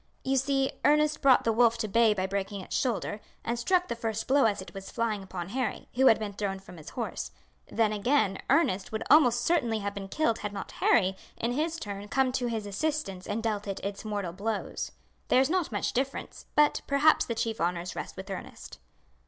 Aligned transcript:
"You 0.23 0.35
see 0.37 0.71
Ernest 0.83 1.21
brought 1.21 1.43
the 1.43 1.53
wolf 1.53 1.77
to 1.77 1.87
bay 1.87 2.15
by 2.15 2.25
breaking 2.25 2.61
its 2.61 2.75
shoulder, 2.75 3.21
and 3.45 3.59
struck 3.59 3.87
the 3.87 3.95
first 3.95 4.25
blow 4.27 4.45
as 4.45 4.59
it 4.59 4.73
was 4.73 4.89
flying 4.89 5.21
upon 5.21 5.49
Harry, 5.49 5.89
who 5.93 6.07
had 6.07 6.17
been 6.17 6.33
thrown 6.33 6.57
from 6.57 6.77
his 6.77 6.89
horse. 6.89 7.29
Then, 7.67 7.93
again, 7.93 8.39
Ernest 8.49 8.91
would 8.91 9.03
almost 9.11 9.41
certainly 9.45 9.77
have 9.77 9.93
been 9.93 10.07
killed 10.07 10.39
had 10.39 10.53
not 10.53 10.71
Harry 10.71 11.15
in 11.37 11.51
his 11.51 11.75
turn 11.77 12.07
come 12.07 12.31
to 12.31 12.47
his 12.47 12.65
assistance 12.65 13.27
and 13.27 13.43
dealt 13.43 13.67
it 13.67 13.79
its 13.85 14.03
mortal 14.03 14.33
blows. 14.33 14.91
There 15.27 15.39
is 15.39 15.51
not 15.51 15.71
much 15.71 15.93
difference, 15.93 16.47
but 16.55 16.81
perhaps 16.87 17.23
the 17.25 17.35
chief 17.35 17.61
honours 17.61 17.95
rest 17.95 18.17
with 18.17 18.27
Ernest." 18.31 18.79